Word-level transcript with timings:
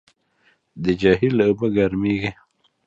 د 0.83 0.85
جهیل 1.01 1.37
اوبه 1.45 1.67
ګرمېږي. 1.77 2.31